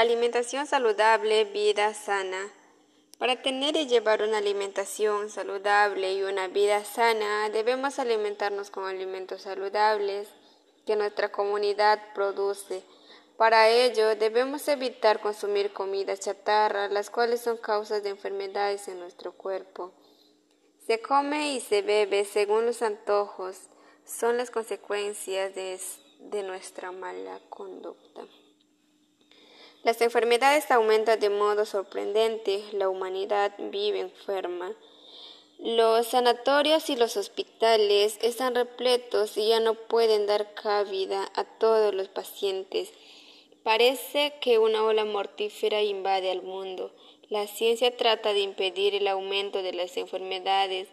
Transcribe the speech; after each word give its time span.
Alimentación 0.00 0.66
saludable, 0.66 1.44
vida 1.44 1.92
sana. 1.92 2.50
Para 3.18 3.42
tener 3.42 3.76
y 3.76 3.86
llevar 3.86 4.22
una 4.22 4.38
alimentación 4.38 5.28
saludable 5.28 6.14
y 6.14 6.22
una 6.22 6.48
vida 6.48 6.82
sana, 6.86 7.50
debemos 7.50 7.98
alimentarnos 7.98 8.70
con 8.70 8.86
alimentos 8.86 9.42
saludables 9.42 10.26
que 10.86 10.96
nuestra 10.96 11.30
comunidad 11.30 12.00
produce. 12.14 12.82
Para 13.36 13.68
ello, 13.68 14.16
debemos 14.16 14.66
evitar 14.68 15.20
consumir 15.20 15.74
comidas 15.74 16.20
chatarra, 16.20 16.88
las 16.88 17.10
cuales 17.10 17.42
son 17.42 17.58
causas 17.58 18.02
de 18.02 18.08
enfermedades 18.08 18.88
en 18.88 19.00
nuestro 19.00 19.32
cuerpo. 19.32 19.92
Se 20.86 21.02
come 21.02 21.52
y 21.52 21.60
se 21.60 21.82
bebe 21.82 22.24
según 22.24 22.64
los 22.64 22.80
antojos, 22.80 23.68
son 24.06 24.38
las 24.38 24.50
consecuencias 24.50 25.54
de, 25.54 25.78
de 26.20 26.42
nuestra 26.42 26.90
mala 26.90 27.38
conducta. 27.50 28.22
Las 29.82 30.02
enfermedades 30.02 30.70
aumentan 30.70 31.18
de 31.20 31.30
modo 31.30 31.64
sorprendente, 31.64 32.62
la 32.72 32.90
humanidad 32.90 33.54
vive 33.58 34.00
enferma. 34.00 34.74
Los 35.58 36.08
sanatorios 36.08 36.90
y 36.90 36.96
los 36.96 37.16
hospitales 37.16 38.18
están 38.20 38.54
repletos 38.54 39.38
y 39.38 39.48
ya 39.48 39.60
no 39.60 39.74
pueden 39.74 40.26
dar 40.26 40.52
cabida 40.52 41.30
a 41.34 41.44
todos 41.44 41.94
los 41.94 42.08
pacientes. 42.08 42.92
Parece 43.62 44.34
que 44.40 44.58
una 44.58 44.84
ola 44.84 45.06
mortífera 45.06 45.82
invade 45.82 46.30
al 46.30 46.42
mundo. 46.42 46.94
La 47.28 47.46
ciencia 47.46 47.96
trata 47.96 48.32
de 48.34 48.40
impedir 48.40 48.94
el 48.94 49.08
aumento 49.08 49.62
de 49.62 49.72
las 49.72 49.96
enfermedades, 49.96 50.88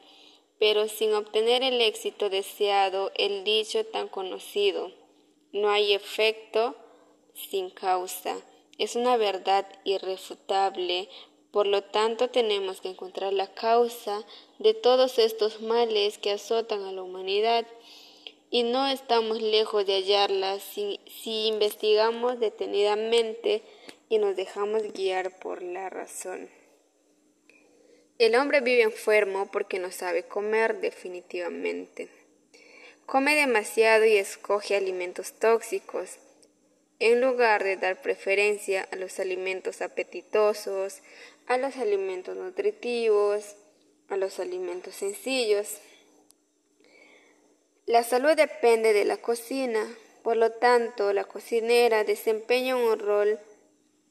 pero 0.60 0.88
sin 0.88 1.14
obtener 1.14 1.62
el 1.62 1.82
éxito 1.82 2.30
deseado, 2.30 3.12
el 3.16 3.44
dicho 3.44 3.86
tan 3.86 4.08
conocido, 4.08 4.92
no 5.52 5.70
hay 5.70 5.94
efecto 5.94 6.76
sin 7.34 7.70
causa. 7.70 8.38
Es 8.78 8.96
una 8.96 9.18
verdad 9.18 9.66
irrefutable, 9.84 11.10
por 11.52 11.66
lo 11.66 11.84
tanto 11.84 12.30
tenemos 12.30 12.82
que 12.82 12.90
encontrar 12.90 13.34
la 13.34 13.54
causa 13.54 14.24
de 14.60 14.74
todos 14.74 15.18
estos 15.18 15.62
males 15.62 16.18
que 16.18 16.32
azotan 16.32 16.84
a 16.84 16.92
la 16.92 17.02
humanidad 17.02 17.66
y 18.50 18.64
no 18.64 18.88
estamos 18.88 19.42
lejos 19.42 19.86
de 19.86 19.96
hallarla 19.96 20.60
si, 20.60 21.00
si 21.08 21.48
investigamos 21.48 22.40
detenidamente 22.40 23.64
y 24.10 24.20
nos 24.20 24.36
dejamos 24.36 24.84
guiar 24.94 25.40
por 25.40 25.62
la 25.64 25.90
razón. 25.90 26.50
El 28.20 28.36
hombre 28.36 28.62
vive 28.62 28.84
enfermo 28.84 29.50
porque 29.52 29.80
no 29.80 29.92
sabe 29.92 30.24
comer 30.24 30.80
definitivamente. 30.80 32.10
Come 33.06 33.36
demasiado 33.36 34.06
y 34.06 34.18
escoge 34.18 34.76
alimentos 34.76 35.34
tóxicos 35.34 36.18
en 37.00 37.22
lugar 37.22 37.64
de 37.64 37.78
dar 37.78 38.02
preferencia 38.02 38.88
a 38.92 38.96
los 38.96 39.20
alimentos 39.20 39.82
apetitosos, 39.82 41.02
a 41.48 41.58
los 41.58 41.78
alimentos 41.78 42.36
nutritivos, 42.36 43.56
a 44.10 44.18
los 44.18 44.40
alimentos 44.40 44.96
sencillos. 44.96 45.78
La 47.86 48.04
salud 48.04 48.36
depende 48.36 48.94
de 48.94 49.06
la 49.06 49.18
cocina, 49.18 49.88
por 50.24 50.36
lo 50.36 50.52
tanto 50.52 51.14
la 51.14 51.24
cocinera 51.24 52.04
desempeña 52.04 52.76
un 52.76 53.00
rol 53.00 53.40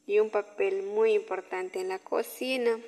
y 0.07 0.19
un 0.19 0.29
papel 0.29 0.83
muy 0.83 1.13
importante 1.13 1.79
en 1.79 1.89
la 1.89 1.99
cocina. 1.99 2.79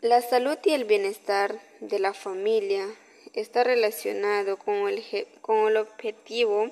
La 0.00 0.22
salud 0.22 0.56
y 0.64 0.70
el 0.70 0.84
bienestar 0.84 1.60
de 1.80 1.98
la 1.98 2.14
familia 2.14 2.86
está 3.34 3.64
relacionado 3.64 4.58
con 4.58 4.88
el, 4.88 5.04
con 5.40 5.68
el 5.68 5.76
objetivo 5.76 6.70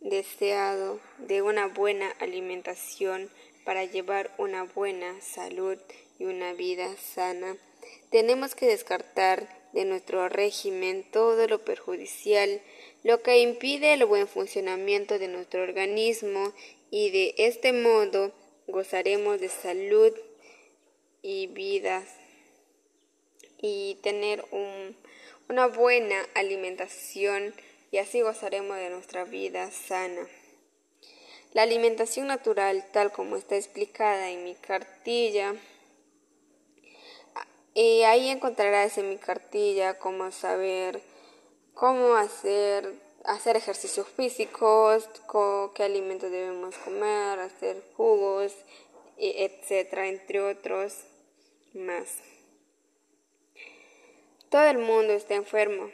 deseado 0.00 1.00
de 1.18 1.42
una 1.42 1.66
buena 1.66 2.10
alimentación 2.20 3.30
para 3.64 3.84
llevar 3.84 4.30
una 4.38 4.64
buena 4.64 5.20
salud 5.20 5.78
y 6.18 6.24
una 6.24 6.52
vida 6.52 6.94
sana. 6.96 7.56
Tenemos 8.10 8.54
que 8.54 8.66
descartar 8.66 9.48
de 9.72 9.84
nuestro 9.84 10.28
régimen 10.28 11.04
todo 11.10 11.48
lo 11.48 11.64
perjudicial, 11.64 12.62
lo 13.02 13.22
que 13.22 13.40
impide 13.40 13.94
el 13.94 14.04
buen 14.04 14.28
funcionamiento 14.28 15.18
de 15.18 15.28
nuestro 15.28 15.62
organismo 15.62 16.52
y 16.90 17.10
de 17.10 17.34
este 17.38 17.72
modo 17.72 18.32
gozaremos 18.68 19.40
de 19.40 19.48
salud 19.48 20.12
y 21.22 21.48
vida 21.48 22.06
y 23.60 23.98
tener 24.02 24.44
un 24.52 24.96
una 25.48 25.66
buena 25.66 26.16
alimentación 26.34 27.54
y 27.90 27.98
así 27.98 28.20
gozaremos 28.20 28.76
de 28.76 28.90
nuestra 28.90 29.24
vida 29.24 29.70
sana. 29.70 30.26
La 31.52 31.62
alimentación 31.62 32.26
natural, 32.26 32.84
tal 32.92 33.12
como 33.12 33.36
está 33.36 33.56
explicada 33.56 34.30
en 34.30 34.44
mi 34.44 34.54
cartilla, 34.54 35.54
y 37.74 38.02
ahí 38.02 38.28
encontrarás 38.28 38.98
en 38.98 39.10
mi 39.10 39.18
cartilla 39.18 39.98
cómo 39.98 40.30
saber 40.30 41.00
cómo 41.74 42.14
hacer, 42.14 42.94
hacer 43.24 43.56
ejercicios 43.56 44.06
físicos, 44.08 45.08
qué 45.74 45.82
alimentos 45.82 46.30
debemos 46.30 46.76
comer, 46.78 47.40
hacer 47.40 47.82
jugos, 47.96 48.54
etcétera, 49.18 50.08
entre 50.08 50.40
otros 50.40 50.94
más. 51.74 52.33
Todo 54.54 54.70
el 54.70 54.78
mundo 54.78 55.14
está 55.14 55.34
enfermo. 55.34 55.90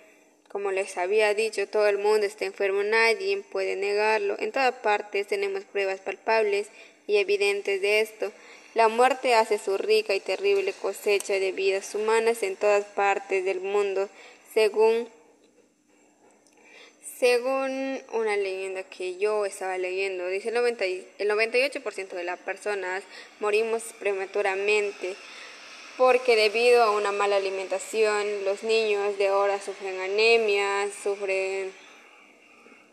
Como 0.51 0.71
les 0.71 0.99
había 0.99 1.33
dicho, 1.33 1.67
todo 1.67 1.89
el 1.89 1.97
mundo 1.97 2.27
está 2.27 2.45
enfermo, 2.45 2.83
nadie 2.83 3.43
puede 3.51 3.75
negarlo. 3.75 4.37
En 4.39 4.53
todas 4.53 4.75
partes 4.75 5.29
tenemos 5.29 5.65
pruebas 5.65 6.01
palpables 6.01 6.67
y 7.07 7.17
evidentes 7.17 7.81
de 7.81 8.01
esto. 8.01 8.31
La 8.75 8.89
muerte 8.89 9.35
hace 9.35 9.57
su 9.57 9.79
rica 9.79 10.15
y 10.15 10.21
terrible 10.21 10.75
cosecha 10.75 11.33
de 11.33 11.53
vidas 11.53 11.95
humanas 11.95 12.43
en 12.43 12.55
todas 12.55 12.85
partes 12.85 13.47
del 13.47 13.61
mundo, 13.61 14.11
según 14.53 15.09
según 17.19 18.03
una 18.13 18.37
leyenda 18.37 18.83
que 18.83 19.17
yo 19.17 19.47
estaba 19.47 19.79
leyendo, 19.79 20.29
dice 20.29 20.51
el, 20.51 20.57
el 20.57 21.31
98% 21.31 22.09
de 22.09 22.25
las 22.25 22.39
personas 22.41 23.05
morimos 23.41 23.85
prematuramente 23.99 25.17
porque 26.01 26.35
debido 26.35 26.83
a 26.83 26.93
una 26.93 27.13
mala 27.13 27.37
alimentación 27.37 28.47
los 28.47 28.63
niños 28.63 29.19
de 29.19 29.29
ahora 29.29 29.61
sufren 29.61 30.01
anemia, 30.01 30.89
sufren 31.03 31.71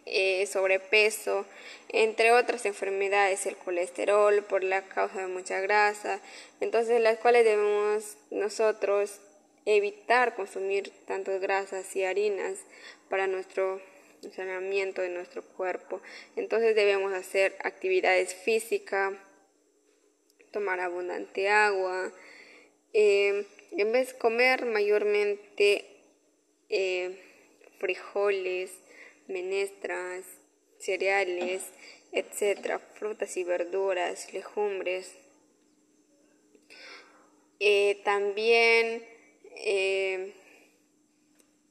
eh, 0.06 0.46
sobrepeso, 0.46 1.46
entre 1.88 2.34
otras 2.34 2.66
enfermedades, 2.66 3.46
el 3.46 3.56
colesterol 3.56 4.44
por 4.44 4.62
la 4.62 4.82
causa 4.90 5.22
de 5.22 5.28
mucha 5.28 5.62
grasa, 5.62 6.20
entonces 6.60 7.00
las 7.00 7.18
cuales 7.20 7.46
debemos 7.46 8.18
nosotros 8.30 9.22
evitar 9.64 10.36
consumir 10.36 10.92
tantas 11.06 11.40
grasas 11.40 11.96
y 11.96 12.04
harinas 12.04 12.58
para 13.10 13.26
nuestro 13.26 13.80
funcionamiento 14.22 15.02
de 15.02 15.08
nuestro 15.08 15.44
cuerpo. 15.44 16.02
Entonces 16.36 16.76
debemos 16.76 17.14
hacer 17.14 17.56
actividades 17.64 18.34
físicas, 18.34 19.14
tomar 20.52 20.82
abundante 20.82 21.48
agua, 21.50 22.12
eh, 23.00 23.46
en 23.74 23.92
vez 23.92 24.14
de 24.14 24.18
comer 24.18 24.66
mayormente 24.66 25.86
eh, 26.68 27.16
frijoles, 27.78 28.72
menestras, 29.28 30.26
cereales, 30.80 31.62
etcétera, 32.12 32.80
frutas 32.80 33.38
y 33.38 33.44
verduras, 33.44 34.34
legumbres. 34.34 35.14
Eh, 37.60 38.02
también 38.04 39.04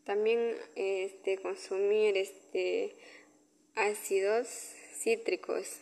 también 0.04 0.56
este 0.76 1.38
consumir 1.38 2.16
este 2.16 2.94
ácidos 3.74 4.46
cítricos 4.94 5.80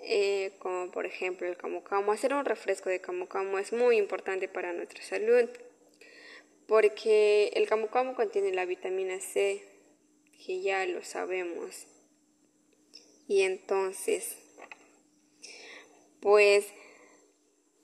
eh, 0.00 0.52
como 0.58 0.90
por 0.90 1.06
ejemplo 1.06 1.46
el 1.46 1.56
camu 1.56 1.82
camu. 1.82 2.12
Hacer 2.12 2.34
un 2.34 2.44
refresco 2.44 2.88
de 2.90 3.00
camu 3.00 3.26
camu 3.26 3.58
es 3.58 3.72
muy 3.72 3.96
importante 3.96 4.48
para 4.48 4.72
nuestra 4.72 5.02
salud 5.02 5.48
porque 6.66 7.52
el 7.54 7.68
camu 7.68 7.88
camu 7.88 8.14
contiene 8.14 8.52
la 8.52 8.64
vitamina 8.64 9.20
C, 9.20 9.62
que 10.44 10.60
ya 10.60 10.84
lo 10.86 11.02
sabemos. 11.02 11.86
Y 13.28 13.42
entonces, 13.42 14.36
pues, 16.20 16.66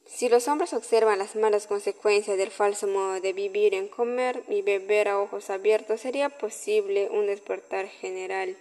si 0.04 0.28
los 0.28 0.46
hombres 0.48 0.72
observan 0.72 1.18
las 1.18 1.36
malas 1.36 1.66
consecuencias 1.66 2.36
del 2.36 2.50
falso 2.50 2.86
modo 2.86 3.20
de 3.20 3.32
vivir 3.32 3.74
en 3.74 3.88
comer 3.88 4.42
y 4.48 4.62
beber 4.62 5.08
a 5.08 5.20
ojos 5.20 5.50
abiertos, 5.50 6.00
sería 6.00 6.28
posible 6.28 7.08
un 7.10 7.26
despertar 7.26 7.88
general 7.88 8.56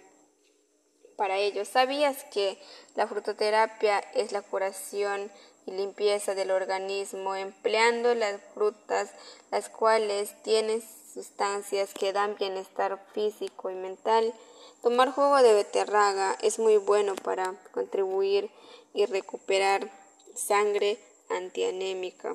para 1.16 1.38
ellos. 1.38 1.68
¿Sabías 1.68 2.24
que 2.32 2.58
la 2.94 3.06
frutoterapia 3.06 3.98
es 4.14 4.32
la 4.32 4.42
curación 4.42 5.30
y 5.66 5.72
limpieza 5.72 6.34
del 6.34 6.50
organismo 6.50 7.34
empleando 7.34 8.14
las 8.14 8.40
frutas, 8.54 9.10
las 9.50 9.68
cuales 9.68 10.34
tienen 10.42 10.82
sustancias 11.12 11.92
que 11.94 12.12
dan 12.12 12.36
bienestar 12.36 12.98
físico 13.12 13.70
y 13.70 13.74
mental. 13.74 14.34
Tomar 14.82 15.12
jugo 15.12 15.36
de 15.42 15.54
beterraga 15.54 16.36
es 16.42 16.58
muy 16.58 16.76
bueno 16.78 17.14
para 17.14 17.54
contribuir 17.72 18.50
y 18.94 19.06
recuperar 19.06 19.90
sangre 20.34 20.98
antianémica. 21.30 22.34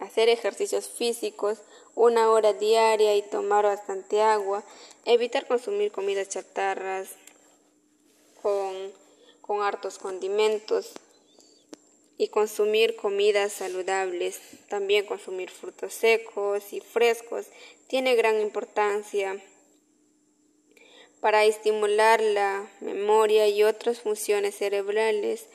Hacer 0.00 0.28
ejercicios 0.28 0.88
físicos 0.88 1.58
una 1.94 2.30
hora 2.30 2.52
diaria 2.52 3.16
y 3.16 3.22
tomar 3.22 3.64
bastante 3.64 4.22
agua. 4.22 4.62
Evitar 5.04 5.46
consumir 5.46 5.92
comidas 5.92 6.28
chatarras 6.28 7.10
con, 8.42 8.92
hartos 9.62 9.98
condimentos 9.98 10.92
y 12.16 12.28
consumir 12.28 12.96
comidas 12.96 13.52
saludables. 13.52 14.40
También 14.68 15.04
consumir 15.04 15.50
frutos 15.50 15.92
secos 15.92 16.72
y 16.72 16.80
frescos 16.80 17.46
tiene 17.86 18.14
gran 18.14 18.40
importancia 18.40 19.38
para 21.20 21.44
estimular 21.44 22.20
la 22.22 22.66
memoria 22.80 23.46
y 23.46 23.62
otras 23.62 24.00
funciones 24.00 24.56
cerebrales. 24.56 25.48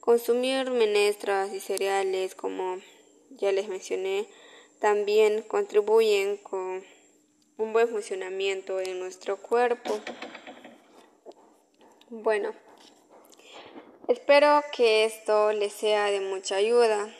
Consumir 0.00 0.70
menestras 0.70 1.52
y 1.54 1.60
cereales, 1.60 2.34
como 2.34 2.80
ya 3.30 3.52
les 3.52 3.68
mencioné, 3.68 4.26
también 4.80 5.42
contribuyen 5.42 6.36
con 6.38 6.84
un 7.56 7.72
buen 7.72 7.88
funcionamiento 7.88 8.80
en 8.80 8.98
nuestro 8.98 9.36
cuerpo. 9.36 10.00
Bueno, 12.22 12.54
espero 14.06 14.62
que 14.72 15.04
esto 15.04 15.52
les 15.52 15.72
sea 15.72 16.12
de 16.12 16.20
mucha 16.20 16.54
ayuda. 16.54 17.12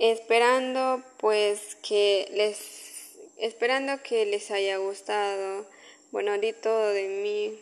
Esperando 0.00 1.04
pues 1.18 1.76
que 1.76 2.26
les 2.32 3.16
esperando 3.36 4.02
que 4.02 4.26
les 4.26 4.50
haya 4.50 4.78
gustado. 4.78 5.66
Bueno, 6.10 6.36
di 6.38 6.52
todo 6.52 6.88
de 6.88 7.06
mí. 7.06 7.60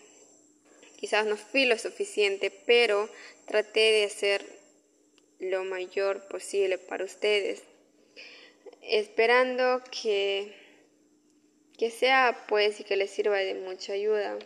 Quizás 0.96 1.26
no 1.26 1.36
fui 1.36 1.66
lo 1.66 1.76
suficiente, 1.76 2.50
pero 2.50 3.10
traté 3.46 3.92
de 3.92 4.04
hacer 4.04 4.46
lo 5.40 5.62
mayor 5.64 6.26
posible 6.28 6.78
para 6.78 7.04
ustedes 7.04 7.64
esperando 8.80 9.82
que, 9.90 10.54
que 11.76 11.90
sea 11.90 12.46
pues 12.48 12.80
y 12.80 12.84
que 12.84 12.96
les 12.96 13.10
sirva 13.10 13.36
de 13.36 13.54
mucha 13.54 13.92
ayuda. 13.92 14.38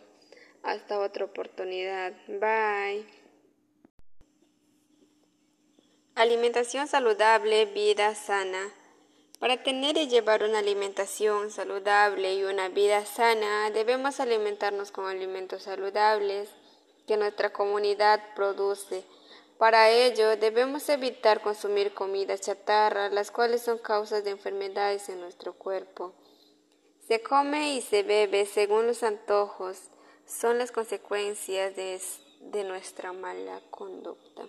Hasta 0.62 1.00
otra 1.00 1.24
oportunidad. 1.24 2.12
Bye. 2.26 3.06
Alimentación 6.14 6.88
saludable, 6.88 7.66
vida 7.66 8.14
sana. 8.14 8.72
Para 9.38 9.62
tener 9.62 9.96
y 9.96 10.08
llevar 10.08 10.42
una 10.42 10.58
alimentación 10.58 11.50
saludable 11.50 12.34
y 12.34 12.44
una 12.44 12.68
vida 12.68 13.06
sana, 13.06 13.70
debemos 13.70 14.18
alimentarnos 14.18 14.90
con 14.90 15.06
alimentos 15.06 15.62
saludables 15.62 16.50
que 17.06 17.16
nuestra 17.16 17.52
comunidad 17.52 18.20
produce 18.34 19.04
para 19.58 19.90
ello, 19.90 20.36
debemos 20.36 20.88
evitar 20.88 21.42
consumir 21.42 21.92
comidas 21.92 22.42
chatarra, 22.42 23.08
las 23.08 23.32
cuales 23.32 23.60
son 23.60 23.78
causas 23.78 24.22
de 24.22 24.30
enfermedades 24.30 25.08
en 25.08 25.20
nuestro 25.20 25.52
cuerpo. 25.52 26.14
Se 27.08 27.20
come 27.22 27.74
y 27.74 27.80
se 27.80 28.04
bebe 28.04 28.46
según 28.46 28.86
los 28.86 29.02
antojos, 29.02 29.90
son 30.28 30.58
las 30.58 30.70
consecuencias 30.70 31.74
de, 31.74 32.00
de 32.40 32.64
nuestra 32.64 33.12
mala 33.12 33.60
conducta. 33.70 34.46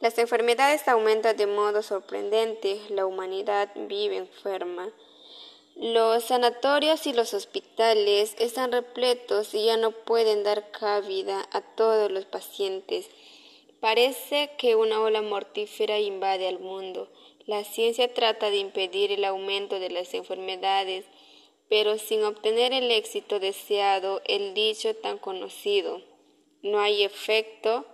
Las 0.00 0.18
enfermedades 0.18 0.88
aumentan 0.88 1.36
de 1.36 1.46
modo 1.46 1.82
sorprendente, 1.82 2.80
la 2.88 3.06
humanidad 3.06 3.70
vive 3.74 4.16
enferma. 4.16 4.90
Los 5.76 6.24
sanatorios 6.24 7.06
y 7.06 7.12
los 7.12 7.34
hospitales 7.34 8.34
están 8.38 8.72
repletos 8.72 9.54
y 9.54 9.66
ya 9.66 9.76
no 9.76 9.92
pueden 9.92 10.42
dar 10.42 10.70
cabida 10.70 11.46
a 11.52 11.60
todos 11.60 12.10
los 12.10 12.24
pacientes 12.24 13.08
Parece 13.84 14.50
que 14.56 14.76
una 14.76 14.98
ola 15.02 15.20
mortífera 15.20 15.98
invade 15.98 16.48
al 16.48 16.58
mundo. 16.58 17.10
La 17.44 17.64
ciencia 17.64 18.14
trata 18.14 18.48
de 18.48 18.56
impedir 18.56 19.12
el 19.12 19.26
aumento 19.26 19.78
de 19.78 19.90
las 19.90 20.14
enfermedades, 20.14 21.04
pero 21.68 21.98
sin 21.98 22.24
obtener 22.24 22.72
el 22.72 22.90
éxito 22.90 23.40
deseado, 23.40 24.22
el 24.26 24.54
dicho 24.54 24.94
tan 24.96 25.18
conocido, 25.18 26.02
no 26.62 26.80
hay 26.80 27.02
efecto 27.02 27.84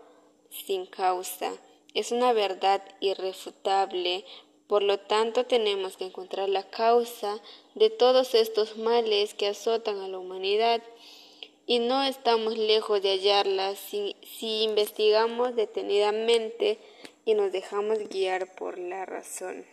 sin 0.50 0.86
causa. 0.86 1.52
Es 1.94 2.12
una 2.12 2.32
verdad 2.32 2.82
irrefutable, 3.00 4.24
por 4.66 4.82
lo 4.82 4.98
tanto 4.98 5.46
tenemos 5.46 5.96
que 5.96 6.04
encontrar 6.04 6.48
la 6.48 6.68
causa 6.70 7.40
de 7.74 7.90
todos 7.90 8.34
estos 8.34 8.76
males 8.76 9.34
que 9.34 9.48
azotan 9.48 9.98
a 10.00 10.08
la 10.08 10.18
humanidad 10.18 10.82
y 11.66 11.78
no 11.78 12.02
estamos 12.02 12.58
lejos 12.58 13.00
de 13.00 13.10
hallarla 13.10 13.76
si, 13.76 14.16
investigamos 14.40 15.54
detenidamente 15.54 16.78
y 17.24 17.34
nos 17.34 17.52
dejamos 17.52 17.98
guiar 18.08 18.54
por 18.56 18.76
la 18.76 19.06
razón. 19.06 19.64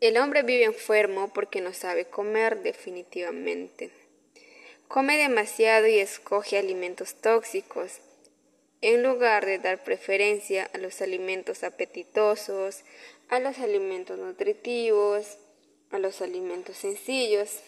El 0.00 0.18
hombre 0.18 0.42
vive 0.42 0.64
enfermo 0.64 1.32
porque 1.32 1.62
no 1.62 1.72
sabe 1.72 2.04
comer 2.04 2.62
definitivamente. 2.62 3.90
Come 4.88 5.16
demasiado 5.16 5.86
y 5.86 5.98
escoge 5.98 6.58
alimentos 6.58 7.14
tóxicos, 7.14 8.00
en 8.82 9.02
lugar 9.02 9.46
de 9.46 9.58
dar 9.58 9.82
preferencia 9.82 10.70
a 10.74 10.78
los 10.78 11.00
alimentos 11.00 11.64
apetitosos, 11.64 12.84
a 13.30 13.38
los 13.38 13.58
alimentos 13.58 14.18
nutritivos, 14.18 15.38
a 15.90 15.98
los 15.98 16.20
alimentos 16.20 16.76
sencillos. 16.76 17.60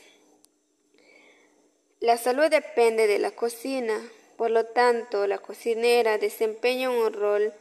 La 2.00 2.18
salud 2.18 2.50
depende 2.50 3.06
de 3.06 3.18
la 3.18 3.30
cocina, 3.30 4.00
por 4.36 4.50
lo 4.50 4.66
tanto, 4.66 5.26
la 5.26 5.38
cocinera 5.38 6.18
desempeña 6.18 6.90
un 6.90 7.12
rol 7.12 7.54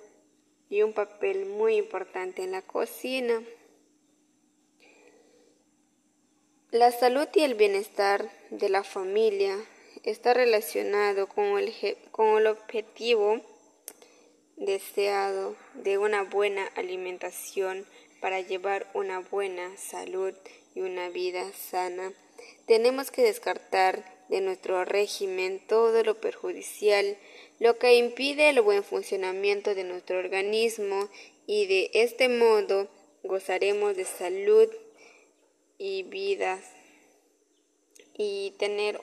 y 0.70 0.84
un 0.84 0.92
papel 0.92 1.46
muy 1.46 1.78
importante 1.78 2.44
en 2.44 2.52
la 2.52 2.62
cocina. 2.62 3.42
La 6.72 6.92
salud 6.92 7.30
y 7.34 7.44
el 7.44 7.54
bienestar 7.56 8.30
de 8.50 8.68
la 8.68 8.84
familia 8.84 9.58
está 10.04 10.34
relacionado 10.34 11.28
con 11.28 11.58
el, 11.58 11.74
con 12.12 12.38
el 12.38 12.48
objetivo 12.48 13.40
deseado 14.58 15.56
de 15.76 15.98
una 15.98 16.24
buena 16.24 16.68
alimentación 16.76 17.86
para 18.20 18.42
llevar 18.42 18.86
una 18.94 19.20
buena 19.20 19.78
salud 19.78 20.34
y 20.76 20.82
una 20.82 21.08
vida 21.08 21.50
sana. 21.54 22.12
Tenemos 22.66 23.12
que 23.12 23.22
descartar 23.22 24.04
de 24.28 24.42
nuestro 24.42 24.84
régimen 24.84 25.66
todo 25.66 26.04
lo 26.04 26.20
perjudicial, 26.20 27.18
lo 27.60 27.78
que 27.78 27.96
impide 27.96 28.50
el 28.50 28.60
buen 28.60 28.84
funcionamiento 28.84 29.74
de 29.74 29.86
nuestro 29.86 30.20
organismo 30.20 31.08
y 31.46 31.66
de 31.68 31.92
este 31.94 32.28
modo 32.28 32.90
gozaremos 33.24 33.96
de 33.96 34.04
salud 34.04 34.68
y 35.78 36.04
vida 36.04 36.60
y 38.18 38.56
tener 38.58 39.00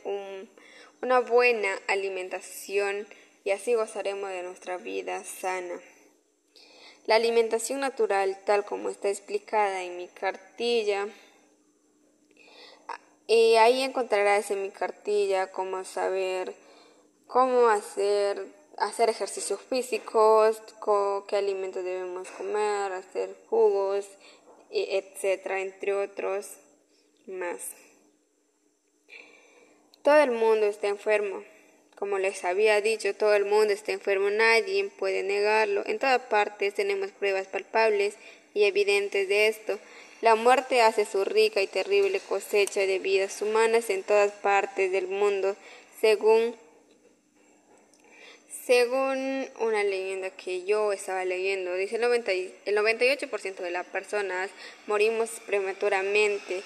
una 1.03 1.21
buena 1.21 1.69
alimentación 1.87 3.07
y 3.45 3.51
así 3.51 3.75
gozaremos 3.75 4.31
de 4.31 4.43
nuestra 4.43 4.77
vida 4.77 5.23
sana. 5.25 5.81
La 7.07 7.17
alimentación 7.17 7.81
natural, 7.81 8.39
tal 8.45 8.65
como 8.65 8.89
está 8.89 9.09
explicada 9.09 9.83
en 9.83 9.97
mi 9.99 10.09
cartilla, 10.09 11.07
y 13.27 13.57
ahí 13.57 13.83
encontrarás 13.83 14.51
en 14.51 14.63
mi 14.63 14.71
cartilla 14.71 15.51
cómo 15.51 15.85
saber 15.85 16.55
cómo 17.27 17.69
hacer, 17.69 18.47
hacer 18.77 19.09
ejercicios 19.09 19.61
físicos, 19.61 20.61
qué 21.29 21.37
alimentos 21.37 21.85
debemos 21.85 22.29
comer, 22.31 22.93
hacer 22.93 23.37
jugos, 23.49 24.07
etcétera, 24.71 25.61
entre 25.61 25.95
otros 25.95 26.47
más. 27.27 27.71
Todo 30.03 30.23
el 30.23 30.33
mundo 30.33 30.67
está 30.67 30.89
enfermo. 30.89 31.43
Como 31.97 32.19
les 32.19 32.45
había 32.45 32.81
dicho, 32.81 33.15
todo 33.15 33.35
el 33.35 33.45
mundo 33.45 33.73
está 33.73 33.93
enfermo, 33.93 34.29
nadie 34.31 34.91
puede 34.99 35.23
negarlo. 35.23 35.83
En 35.87 35.99
todas 35.99 36.21
partes 36.23 36.75
tenemos 36.75 37.13
pruebas 37.13 37.47
palpables 37.47 38.15
y 38.53 38.65
evidentes 38.65 39.29
de 39.29 39.47
esto. 39.47 39.79
La 40.21 40.35
muerte 40.35 40.83
hace 40.83 41.05
su 41.05 41.25
rica 41.25 41.63
y 41.63 41.67
terrible 41.67 42.21
cosecha 42.21 42.81
de 42.81 42.99
vidas 42.99 43.41
humanas 43.43 43.91
en 43.91 44.03
todas 44.03 44.33
partes 44.33 44.91
del 44.91 45.07
mundo, 45.07 45.57
según 46.01 46.57
según 48.67 49.47
una 49.61 49.85
leyenda 49.85 50.31
que 50.31 50.65
yo 50.65 50.93
estaba 50.93 51.27
leyendo, 51.27 51.75
dice 51.75 51.97
el, 51.97 52.05
el 52.65 52.77
98% 52.77 53.57
de 53.57 53.71
las 53.71 53.87
personas 53.87 54.51
morimos 54.87 55.29
prematuramente 55.45 56.63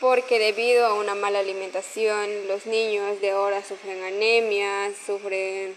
porque 0.00 0.38
debido 0.38 0.86
a 0.86 0.94
una 0.94 1.14
mala 1.14 1.40
alimentación 1.40 2.48
los 2.48 2.64
niños 2.66 3.20
de 3.20 3.30
ahora 3.32 3.62
sufren 3.62 4.02
anemia, 4.02 4.90
sufren 5.06 5.76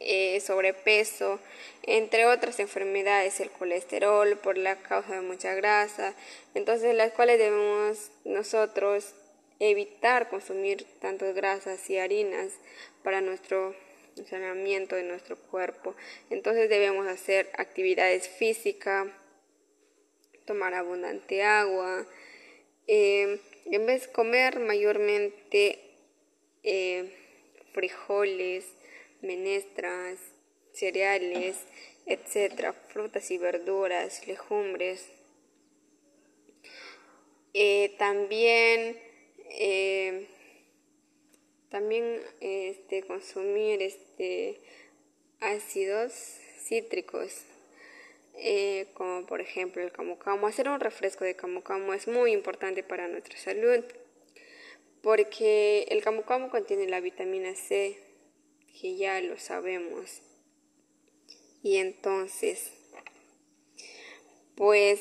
eh, 0.00 0.40
sobrepeso, 0.40 1.38
entre 1.84 2.26
otras 2.26 2.58
enfermedades, 2.58 3.40
el 3.40 3.50
colesterol 3.50 4.36
por 4.38 4.58
la 4.58 4.76
causa 4.76 5.14
de 5.14 5.20
mucha 5.20 5.54
grasa, 5.54 6.14
entonces 6.54 6.94
las 6.94 7.12
cuales 7.12 7.38
debemos 7.38 8.10
nosotros 8.24 9.14
evitar 9.60 10.28
consumir 10.28 10.84
tantas 11.00 11.34
grasas 11.34 11.88
y 11.90 11.98
harinas 11.98 12.52
para 13.02 13.20
nuestro 13.20 13.74
funcionamiento 14.14 14.96
de 14.96 15.04
nuestro 15.04 15.36
cuerpo. 15.36 15.94
Entonces 16.30 16.68
debemos 16.68 17.06
hacer 17.06 17.50
actividades 17.56 18.28
físicas, 18.28 19.06
tomar 20.44 20.74
abundante 20.74 21.42
agua, 21.42 22.06
eh, 22.88 23.40
en 23.66 23.86
vez 23.86 24.06
de 24.06 24.12
comer 24.12 24.58
mayormente 24.60 25.78
eh, 26.62 27.14
frijoles, 27.72 28.64
menestras, 29.22 30.18
cereales, 30.72 31.56
etcétera, 32.06 32.72
frutas 32.72 33.30
y 33.30 33.38
verduras, 33.38 34.26
legumbres. 34.26 35.06
Eh, 37.54 37.94
también 37.98 38.98
eh, 39.50 40.26
también 41.70 42.20
este 42.40 43.02
consumir 43.02 43.82
este 43.82 44.60
ácidos 45.40 46.12
cítricos 46.58 47.42
eh, 48.38 48.86
como 48.94 49.26
por 49.26 49.40
ejemplo 49.40 49.82
el 49.82 49.92
camu 49.92 50.18
camu 50.18 50.46
hacer 50.46 50.68
un 50.68 50.80
refresco 50.80 51.24
de 51.24 51.36
camu 51.36 51.62
camu 51.62 51.92
es 51.92 52.08
muy 52.08 52.32
importante 52.32 52.82
para 52.82 53.08
nuestra 53.08 53.36
salud 53.38 53.84
porque 55.02 55.86
el 55.90 56.02
camu 56.02 56.22
camu 56.22 56.50
contiene 56.50 56.86
la 56.88 57.00
vitamina 57.00 57.54
C 57.54 57.98
que 58.80 58.96
ya 58.96 59.20
lo 59.20 59.38
sabemos 59.38 60.22
y 61.62 61.76
entonces 61.76 62.72
pues 64.54 65.00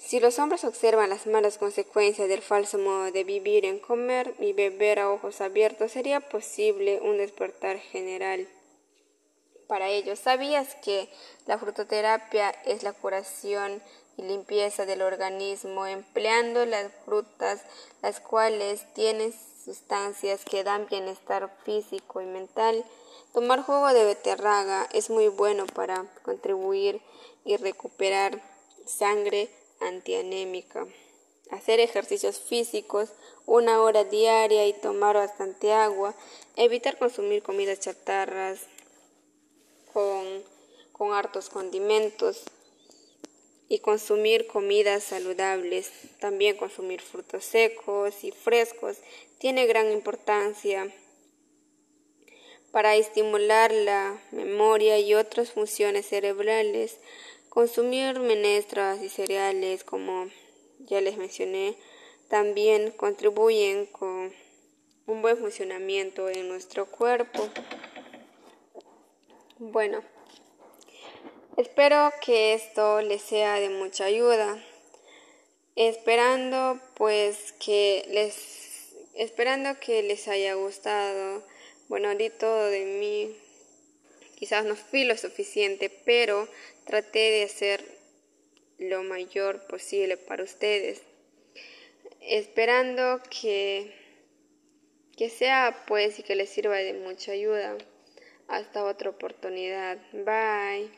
si 0.00 0.18
los 0.18 0.38
hombres 0.38 0.64
observan 0.64 1.10
las 1.10 1.26
malas 1.26 1.58
consecuencias 1.58 2.26
del 2.26 2.40
falso 2.40 2.78
modo 2.78 3.12
de 3.12 3.22
vivir 3.22 3.66
en 3.66 3.78
comer 3.78 4.34
y 4.40 4.54
beber 4.54 4.98
a 4.98 5.10
ojos 5.10 5.40
abiertos, 5.42 5.92
sería 5.92 6.20
posible 6.20 7.00
un 7.02 7.18
despertar 7.18 7.78
general. 7.78 8.48
Para 9.70 9.88
ellos, 9.88 10.18
¿sabías 10.18 10.74
que 10.82 11.08
la 11.46 11.56
frutoterapia 11.56 12.50
es 12.64 12.82
la 12.82 12.92
curación 12.92 13.80
y 14.16 14.22
limpieza 14.22 14.84
del 14.84 15.00
organismo 15.00 15.86
empleando 15.86 16.66
las 16.66 16.90
frutas, 17.04 17.60
las 18.02 18.18
cuales 18.18 18.92
tienen 18.94 19.32
sustancias 19.64 20.44
que 20.44 20.64
dan 20.64 20.88
bienestar 20.88 21.56
físico 21.64 22.20
y 22.20 22.26
mental? 22.26 22.84
Tomar 23.32 23.62
jugo 23.62 23.92
de 23.92 24.06
beterraga 24.06 24.88
es 24.92 25.08
muy 25.08 25.28
bueno 25.28 25.66
para 25.66 26.04
contribuir 26.24 27.00
y 27.44 27.56
recuperar 27.56 28.42
sangre 28.86 29.50
antianémica. 29.78 30.84
Hacer 31.52 31.78
ejercicios 31.78 32.40
físicos 32.40 33.10
una 33.46 33.80
hora 33.80 34.02
diaria 34.02 34.66
y 34.66 34.72
tomar 34.72 35.14
bastante 35.14 35.72
agua. 35.72 36.12
Evitar 36.56 36.98
consumir 36.98 37.44
comidas 37.44 37.78
chatarras 37.78 38.66
con, 39.92 40.44
con 40.92 41.12
hartos 41.12 41.48
condimentos 41.48 42.44
y 43.68 43.78
consumir 43.78 44.46
comidas 44.46 45.04
saludables. 45.04 45.90
También 46.18 46.56
consumir 46.56 47.00
frutos 47.00 47.44
secos 47.44 48.24
y 48.24 48.32
frescos 48.32 48.98
tiene 49.38 49.66
gran 49.66 49.90
importancia 49.92 50.92
para 52.72 52.96
estimular 52.96 53.72
la 53.72 54.20
memoria 54.32 54.98
y 54.98 55.14
otras 55.14 55.52
funciones 55.52 56.06
cerebrales. 56.06 56.98
Consumir 57.48 58.20
menestras 58.20 59.02
y 59.02 59.08
cereales, 59.08 59.84
como 59.84 60.28
ya 60.78 61.00
les 61.00 61.16
mencioné, 61.16 61.76
también 62.28 62.92
contribuyen 62.92 63.86
con 63.86 64.32
un 65.06 65.22
buen 65.22 65.36
funcionamiento 65.36 66.28
en 66.28 66.48
nuestro 66.48 66.86
cuerpo. 66.86 67.48
Bueno, 69.62 70.02
espero 71.58 72.10
que 72.24 72.54
esto 72.54 73.02
les 73.02 73.20
sea 73.20 73.60
de 73.60 73.68
mucha 73.68 74.04
ayuda. 74.04 74.58
Esperando 75.76 76.80
pues 76.94 77.52
que 77.64 78.06
les 78.08 78.94
esperando 79.14 79.78
que 79.78 80.02
les 80.02 80.28
haya 80.28 80.54
gustado. 80.54 81.44
Bueno, 81.88 82.14
di 82.14 82.30
todo 82.30 82.64
de 82.70 82.86
mí 82.86 83.36
Quizás 84.40 84.64
no 84.64 84.74
fui 84.74 85.04
lo 85.04 85.18
suficiente, 85.18 85.90
pero 85.90 86.48
traté 86.86 87.18
de 87.18 87.42
hacer 87.42 87.84
lo 88.78 89.02
mayor 89.02 89.66
posible 89.66 90.16
para 90.16 90.42
ustedes, 90.42 91.02
esperando 92.22 93.20
que, 93.28 93.92
que 95.18 95.28
sea 95.28 95.84
pues 95.86 96.18
y 96.18 96.22
que 96.22 96.36
les 96.36 96.48
sirva 96.48 96.78
de 96.78 96.94
mucha 96.94 97.32
ayuda. 97.32 97.76
Hasta 98.50 98.84
otra 98.84 99.10
oportunidad. 99.10 99.98
Bye. 100.12 100.90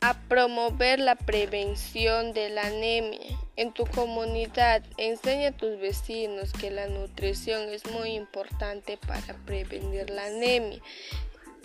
a 0.00 0.12
promover 0.28 0.98
la 1.00 1.14
prevención 1.14 2.34
de 2.34 2.50
la 2.50 2.66
anemia. 2.66 3.38
En 3.56 3.72
tu 3.72 3.86
comunidad 3.86 4.82
enseña 4.98 5.48
a 5.48 5.56
tus 5.56 5.78
vecinos 5.78 6.52
que 6.52 6.70
la 6.70 6.88
nutrición 6.88 7.70
es 7.70 7.90
muy 7.90 8.10
importante 8.10 8.98
para 8.98 9.34
prevenir 9.46 10.10
la 10.10 10.26
anemia 10.26 10.78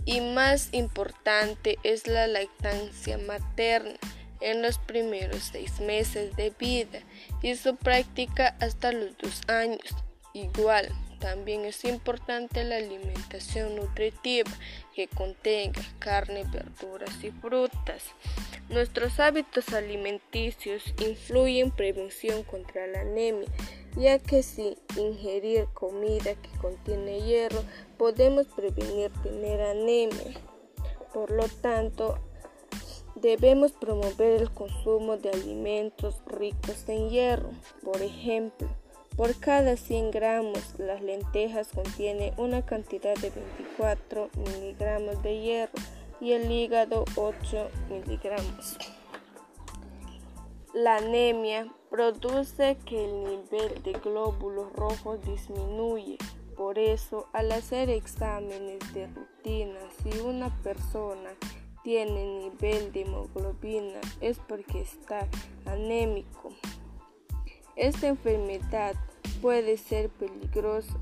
y 0.06 0.22
más 0.22 0.70
importante 0.72 1.80
es 1.84 2.08
la 2.08 2.28
lactancia 2.28 3.18
materna 3.18 4.00
en 4.42 4.62
los 4.62 4.78
primeros 4.80 5.50
seis 5.52 5.80
meses 5.80 6.36
de 6.36 6.52
vida 6.52 7.00
y 7.42 7.56
su 7.56 7.76
práctica 7.76 8.56
hasta 8.60 8.92
los 8.92 9.18
dos 9.18 9.42
años. 9.48 9.96
Igual, 10.34 10.90
también 11.20 11.66
es 11.66 11.84
importante 11.84 12.64
la 12.64 12.78
alimentación 12.78 13.76
nutritiva 13.76 14.52
que 14.96 15.08
contenga 15.08 15.82
carne, 16.00 16.46
verduras 16.46 17.24
y 17.24 17.32
frutas. 17.32 18.04
Nuestros 18.70 19.20
hábitos 19.20 19.70
alimenticios 19.74 20.94
influyen 21.02 21.68
en 21.68 21.72
prevención 21.72 22.44
contra 22.44 22.88
la 22.88 23.02
anemia, 23.02 23.50
ya 23.98 24.20
que 24.20 24.44
si 24.44 24.78
ingerir 24.96 25.66
comida 25.74 26.36
que 26.36 26.58
contiene 26.62 27.22
hierro 27.22 27.64
podemos 27.98 28.48
prevenir 28.48 29.12
tener 29.24 29.62
anemia. 29.62 30.40
Por 31.14 31.32
lo 31.32 31.48
tanto, 31.48 32.20
debemos 33.22 33.72
promover 33.72 34.42
el 34.42 34.52
consumo 34.52 35.18
de 35.18 35.30
alimentos 35.30 36.16
ricos 36.26 36.88
en 36.88 37.10
hierro, 37.10 37.50
por 37.84 38.02
ejemplo, 38.02 38.68
por 39.20 39.38
cada 39.38 39.76
100 39.76 40.12
gramos, 40.12 40.76
las 40.78 41.02
lentejas 41.02 41.68
contienen 41.76 42.34
una 42.38 42.66
cantidad 42.66 43.16
de 43.16 43.30
24 43.32 44.30
miligramos 44.38 45.22
de 45.24 45.42
hierro 45.42 45.74
y 46.22 46.32
el 46.32 46.50
hígado 46.50 47.04
8 47.18 47.70
miligramos. 47.90 48.78
La 50.74 50.98
anemia 50.98 51.68
produce 51.90 52.78
que 52.86 53.04
el 53.04 53.24
nivel 53.26 53.84
de 53.84 53.92
glóbulos 53.92 54.72
rojos 54.72 55.20
disminuye. 55.26 56.18
Por 56.56 56.80
eso, 56.80 57.28
al 57.34 57.52
hacer 57.52 57.90
exámenes 57.90 58.80
de 58.94 59.08
rutina, 59.08 59.80
si 60.02 60.18
una 60.20 60.56
persona 60.64 61.32
tiene 61.90 62.24
nivel 62.24 62.92
de 62.92 63.02
hemoglobina 63.02 64.00
es 64.22 64.38
porque 64.38 64.82
está 64.82 65.28
anémico. 65.66 66.54
Esta 67.76 68.10
enfermedad 68.10 68.94
puede 69.42 69.76
ser 69.76 70.12
peligrosa 70.12 71.00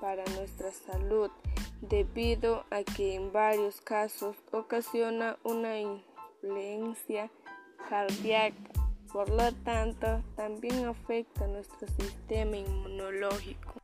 para 0.00 0.22
nuestra 0.36 0.70
salud 0.70 1.32
debido 1.80 2.64
a 2.70 2.84
que 2.84 3.16
en 3.16 3.32
varios 3.32 3.80
casos 3.80 4.36
ocasiona 4.52 5.36
una 5.42 5.80
influencia 5.80 7.28
cardíaca. 7.88 8.70
Por 9.12 9.30
lo 9.30 9.50
tanto, 9.64 10.22
también 10.36 10.84
afecta 10.84 11.48
nuestro 11.48 11.88
sistema 11.88 12.56
inmunológico. 12.56 13.79